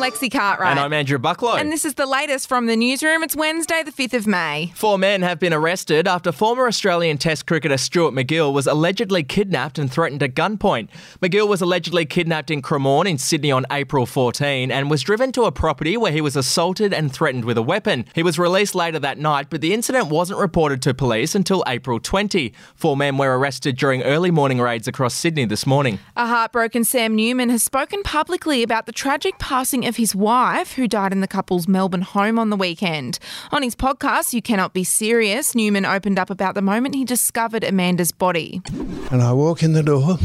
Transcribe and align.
Lexi 0.00 0.32
Cartwright. 0.32 0.70
And 0.70 0.80
I'm 0.80 0.94
Andrew 0.94 1.18
Bucklow. 1.18 1.60
And 1.60 1.70
this 1.70 1.84
is 1.84 1.94
the 1.94 2.06
latest 2.06 2.48
from 2.48 2.64
the 2.64 2.74
newsroom. 2.74 3.22
It's 3.22 3.36
Wednesday, 3.36 3.82
the 3.82 3.92
5th 3.92 4.14
of 4.14 4.26
May. 4.26 4.72
Four 4.74 4.96
men 4.96 5.20
have 5.20 5.38
been 5.38 5.52
arrested 5.52 6.08
after 6.08 6.32
former 6.32 6.66
Australian 6.66 7.18
Test 7.18 7.46
cricketer 7.46 7.76
Stuart 7.76 8.12
MacGill 8.12 8.52
was 8.54 8.66
allegedly 8.66 9.22
kidnapped 9.22 9.78
and 9.78 9.92
threatened 9.92 10.22
at 10.22 10.34
gunpoint. 10.34 10.88
MacGill 11.20 11.46
was 11.46 11.60
allegedly 11.60 12.06
kidnapped 12.06 12.50
in 12.50 12.62
Cremorne 12.62 13.10
in 13.10 13.18
Sydney 13.18 13.52
on 13.52 13.66
April 13.70 14.06
14 14.06 14.70
and 14.70 14.90
was 14.90 15.02
driven 15.02 15.32
to 15.32 15.44
a 15.44 15.52
property 15.52 15.98
where 15.98 16.12
he 16.12 16.22
was 16.22 16.34
assaulted 16.34 16.94
and 16.94 17.12
threatened 17.12 17.44
with 17.44 17.58
a 17.58 17.62
weapon. 17.62 18.06
He 18.14 18.22
was 18.22 18.38
released 18.38 18.74
later 18.74 18.98
that 19.00 19.18
night, 19.18 19.48
but 19.50 19.60
the 19.60 19.74
incident 19.74 20.08
wasn't 20.08 20.40
reported 20.40 20.80
to 20.82 20.94
police 20.94 21.34
until 21.34 21.62
April 21.66 22.00
20. 22.00 22.54
Four 22.74 22.96
men 22.96 23.18
were 23.18 23.38
arrested 23.38 23.76
during 23.76 24.02
early 24.02 24.30
morning 24.30 24.62
raids 24.62 24.88
across 24.88 25.12
Sydney 25.12 25.44
this 25.44 25.66
morning. 25.66 25.98
A 26.16 26.26
heartbroken 26.26 26.84
Sam 26.84 27.14
Newman 27.14 27.50
has 27.50 27.62
spoken 27.62 28.02
publicly 28.02 28.62
about 28.62 28.86
the 28.86 28.92
tragic 28.92 29.38
passing 29.38 29.86
of 29.86 29.89
his 29.96 30.14
wife, 30.14 30.74
who 30.74 30.88
died 30.88 31.12
in 31.12 31.20
the 31.20 31.28
couple's 31.28 31.68
Melbourne 31.68 32.02
home 32.02 32.38
on 32.38 32.50
the 32.50 32.56
weekend. 32.56 33.18
On 33.52 33.62
his 33.62 33.74
podcast, 33.74 34.32
You 34.32 34.42
Cannot 34.42 34.72
Be 34.72 34.84
Serious, 34.84 35.54
Newman 35.54 35.84
opened 35.84 36.18
up 36.18 36.30
about 36.30 36.54
the 36.54 36.62
moment 36.62 36.94
he 36.94 37.04
discovered 37.04 37.64
Amanda's 37.64 38.12
body. 38.12 38.62
And 39.10 39.22
I 39.22 39.32
walk 39.32 39.62
in 39.62 39.72
the 39.72 39.82
door. 39.82 40.18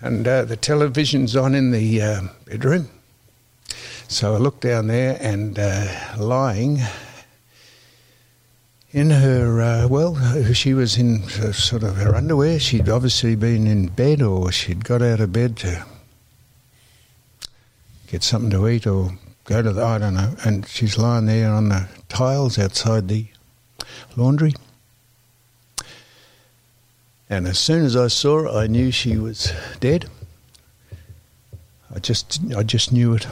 And 0.00 0.28
uh, 0.28 0.44
the 0.44 0.56
television's 0.56 1.34
on 1.34 1.54
in 1.54 1.72
the 1.72 2.00
uh, 2.00 2.20
bedroom. 2.44 2.88
So 4.06 4.34
I 4.34 4.38
look 4.38 4.60
down 4.60 4.86
there 4.86 5.18
and 5.20 5.58
uh, 5.58 6.16
lying 6.16 6.80
in 8.92 9.10
her, 9.10 9.60
uh, 9.60 9.88
well, 9.88 10.16
she 10.52 10.72
was 10.74 10.96
in 10.96 11.22
uh, 11.24 11.52
sort 11.52 11.82
of 11.82 11.96
her 11.96 12.14
underwear. 12.14 12.58
She'd 12.58 12.88
obviously 12.88 13.36
been 13.36 13.66
in 13.66 13.88
bed 13.88 14.22
or 14.22 14.50
she'd 14.50 14.84
got 14.84 15.02
out 15.02 15.20
of 15.20 15.32
bed 15.32 15.56
to 15.58 15.84
get 18.06 18.22
something 18.22 18.50
to 18.50 18.68
eat 18.68 18.86
or 18.86 19.12
go 19.44 19.62
to 19.62 19.72
the, 19.72 19.84
I 19.84 19.98
don't 19.98 20.14
know. 20.14 20.34
And 20.44 20.66
she's 20.66 20.96
lying 20.96 21.26
there 21.26 21.52
on 21.52 21.68
the 21.68 21.88
tiles 22.08 22.58
outside 22.58 23.08
the 23.08 23.26
laundry. 24.16 24.54
And 27.30 27.46
as 27.46 27.58
soon 27.58 27.84
as 27.84 27.94
I 27.94 28.08
saw 28.08 28.42
her, 28.42 28.48
I 28.48 28.66
knew 28.66 28.90
she 28.90 29.18
was 29.18 29.52
dead. 29.80 30.08
I 31.94 31.98
just, 31.98 32.40
I 32.56 32.62
just 32.62 32.90
knew 32.90 33.14
it. 33.14 33.26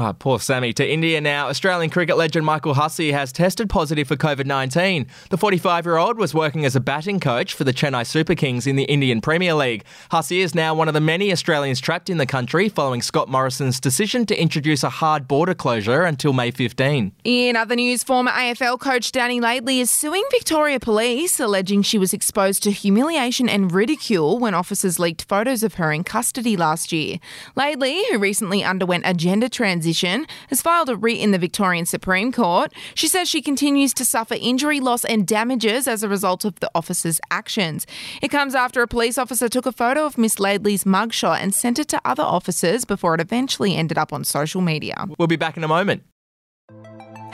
Ah, 0.00 0.12
poor 0.12 0.38
Sammy. 0.38 0.72
To 0.74 0.88
India 0.88 1.20
now. 1.20 1.48
Australian 1.48 1.90
cricket 1.90 2.16
legend 2.16 2.46
Michael 2.46 2.74
Hussey 2.74 3.10
has 3.10 3.32
tested 3.32 3.68
positive 3.68 4.06
for 4.06 4.14
COVID 4.14 4.46
19. 4.46 5.08
The 5.30 5.36
45 5.36 5.86
year 5.86 5.96
old 5.96 6.18
was 6.18 6.32
working 6.32 6.64
as 6.64 6.76
a 6.76 6.80
batting 6.80 7.18
coach 7.18 7.52
for 7.52 7.64
the 7.64 7.72
Chennai 7.72 8.06
Super 8.06 8.36
Kings 8.36 8.68
in 8.68 8.76
the 8.76 8.84
Indian 8.84 9.20
Premier 9.20 9.54
League. 9.54 9.82
Hussey 10.12 10.40
is 10.40 10.54
now 10.54 10.72
one 10.72 10.86
of 10.86 10.94
the 10.94 11.00
many 11.00 11.32
Australians 11.32 11.80
trapped 11.80 12.08
in 12.08 12.18
the 12.18 12.26
country 12.26 12.68
following 12.68 13.02
Scott 13.02 13.28
Morrison's 13.28 13.80
decision 13.80 14.24
to 14.26 14.40
introduce 14.40 14.84
a 14.84 14.88
hard 14.88 15.26
border 15.26 15.52
closure 15.52 16.04
until 16.04 16.32
May 16.32 16.52
15. 16.52 17.10
In 17.24 17.56
other 17.56 17.74
news, 17.74 18.04
former 18.04 18.30
AFL 18.30 18.78
coach 18.78 19.10
Dani 19.10 19.40
Laidley 19.40 19.80
is 19.80 19.90
suing 19.90 20.22
Victoria 20.30 20.78
Police, 20.78 21.40
alleging 21.40 21.82
she 21.82 21.98
was 21.98 22.12
exposed 22.12 22.62
to 22.62 22.70
humiliation 22.70 23.48
and 23.48 23.72
ridicule 23.72 24.38
when 24.38 24.54
officers 24.54 25.00
leaked 25.00 25.24
photos 25.24 25.64
of 25.64 25.74
her 25.74 25.90
in 25.90 26.04
custody 26.04 26.56
last 26.56 26.92
year. 26.92 27.18
Laidley, 27.56 28.00
who 28.12 28.20
recently 28.20 28.62
underwent 28.62 29.02
a 29.04 29.12
gender 29.12 29.48
transition, 29.48 29.87
has 29.92 30.62
filed 30.62 30.88
a 30.88 30.96
writ 30.96 31.18
in 31.18 31.30
the 31.30 31.38
Victorian 31.38 31.86
Supreme 31.86 32.32
Court. 32.32 32.72
She 32.94 33.08
says 33.08 33.28
she 33.28 33.42
continues 33.42 33.94
to 33.94 34.04
suffer 34.04 34.36
injury, 34.40 34.80
loss, 34.80 35.04
and 35.04 35.26
damages 35.26 35.88
as 35.88 36.02
a 36.02 36.08
result 36.08 36.44
of 36.44 36.58
the 36.60 36.70
officer's 36.74 37.20
actions. 37.30 37.86
It 38.22 38.28
comes 38.28 38.54
after 38.54 38.82
a 38.82 38.88
police 38.88 39.18
officer 39.18 39.48
took 39.48 39.66
a 39.66 39.72
photo 39.72 40.04
of 40.04 40.18
Miss 40.18 40.36
Laidley's 40.36 40.84
mugshot 40.84 41.40
and 41.40 41.54
sent 41.54 41.78
it 41.78 41.88
to 41.88 42.00
other 42.04 42.22
officers 42.22 42.84
before 42.84 43.14
it 43.14 43.20
eventually 43.20 43.76
ended 43.76 43.98
up 43.98 44.12
on 44.12 44.24
social 44.24 44.60
media. 44.60 45.06
We'll 45.18 45.28
be 45.28 45.36
back 45.36 45.56
in 45.56 45.64
a 45.64 45.68
moment. 45.68 46.02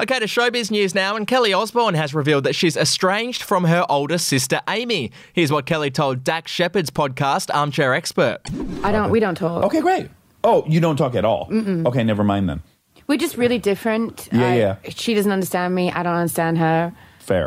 Okay, 0.00 0.18
to 0.18 0.24
showbiz 0.24 0.70
news 0.70 0.94
now, 0.94 1.14
and 1.14 1.26
Kelly 1.26 1.52
Osbourne 1.52 1.92
has 1.92 2.14
revealed 2.14 2.44
that 2.44 2.54
she's 2.54 2.74
estranged 2.74 3.42
from 3.42 3.64
her 3.64 3.84
older 3.90 4.16
sister 4.16 4.60
Amy. 4.66 5.12
Here's 5.34 5.52
what 5.52 5.66
Kelly 5.66 5.90
told 5.90 6.24
Dax 6.24 6.50
Shepard's 6.50 6.88
podcast, 6.90 7.54
Armchair 7.54 7.92
Expert. 7.92 8.38
I 8.82 8.92
don't. 8.92 9.10
We 9.10 9.20
don't 9.20 9.34
talk. 9.34 9.62
Okay, 9.64 9.82
great. 9.82 10.08
Oh, 10.42 10.64
you 10.66 10.80
don't 10.80 10.96
talk 10.96 11.14
at 11.14 11.26
all. 11.26 11.48
Mm-mm. 11.50 11.84
Okay, 11.86 12.02
never 12.02 12.24
mind 12.24 12.48
then. 12.48 12.62
We're 13.08 13.18
just 13.18 13.36
really 13.36 13.58
different. 13.58 14.26
Yeah, 14.32 14.46
I- 14.46 14.54
yeah. 14.56 14.76
She 14.88 15.12
doesn't 15.12 15.32
understand 15.32 15.74
me. 15.74 15.92
I 15.92 16.02
don't 16.02 16.14
understand 16.14 16.56
her. 16.56 16.94
Fair. 17.18 17.46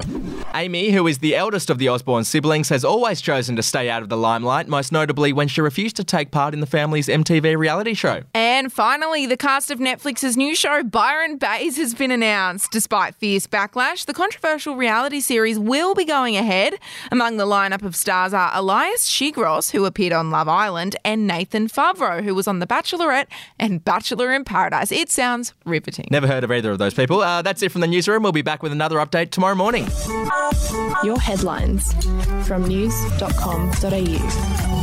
Amy, 0.54 0.92
who 0.92 1.08
is 1.08 1.18
the 1.18 1.36
eldest 1.36 1.70
of 1.70 1.78
the 1.80 1.90
Osbourne 1.90 2.24
siblings, 2.24 2.70
has 2.70 2.86
always 2.86 3.20
chosen 3.20 3.56
to 3.58 3.64
stay 3.64 3.90
out 3.90 4.02
of 4.04 4.08
the 4.08 4.16
limelight, 4.16 4.68
most 4.70 4.92
notably 4.94 5.34
when 5.34 5.48
she 5.50 5.60
refused 5.60 5.96
to 5.98 6.04
take 6.06 6.32
part 6.32 6.54
in 6.54 6.60
the 6.62 6.66
family's 6.68 7.08
MTV 7.08 7.58
reality 7.58 7.94
show. 7.96 8.22
And 8.36 8.53
finally, 8.72 9.26
the 9.26 9.38
cast 9.38 9.72
of 9.72 9.80
Netflix's 9.80 10.38
new 10.38 10.56
show, 10.56 10.84
Byron 10.84 11.38
Baes, 11.38 11.78
has 11.78 11.94
been 11.94 12.12
announced. 12.12 12.72
Despite 12.72 13.16
fierce 13.16 13.48
backlash, 13.48 14.06
the 14.06 14.14
controversial 14.14 14.76
reality 14.76 15.20
series 15.20 15.58
will 15.58 15.96
be 15.96 16.06
going 16.06 16.38
ahead. 16.38 16.76
Among 17.12 17.38
the 17.38 17.46
lineup 17.46 17.82
of 17.82 17.96
stars 17.96 18.34
are 18.34 18.52
Elias 18.54 19.10
Tsigros, 19.10 19.72
who 19.72 19.86
appeared 19.86 20.14
on 20.14 20.30
Love 20.30 20.48
Island, 20.48 20.96
and 21.04 21.26
Nathan 21.26 21.68
Favro, 21.68 22.24
who 22.24 22.36
was 22.36 22.48
on 22.48 22.60
The 22.60 22.68
Bachelorette 22.68 23.28
and 23.60 23.84
Bachelor 23.84 24.34
in 24.34 24.44
Paradise. 24.44 24.92
It 24.92 25.10
sounds 25.10 25.54
riveting. 25.66 26.08
Never 26.12 26.28
heard 26.28 26.44
of 26.44 26.52
either 26.52 26.72
of 26.72 26.80
those 26.80 26.94
people. 26.94 27.22
Uh, 27.22 27.42
that's 27.42 27.62
it 27.62 27.72
from 27.72 27.82
the 27.82 27.88
newsroom. 27.88 28.24
We'll 28.24 28.32
be 28.32 28.42
back 28.42 28.62
with 28.62 28.72
another 28.72 28.98
update 28.98 29.32
tomorrow 29.32 29.56
morning. 29.56 29.88
Your 31.04 31.20
headlines 31.20 31.94
from 32.48 32.68
news.com.au. 32.68 34.83